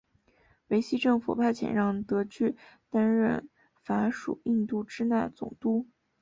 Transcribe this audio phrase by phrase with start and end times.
[0.69, 2.55] 维希政府派遣让德句
[2.89, 3.47] 担任
[3.83, 5.85] 法属印度支那总督。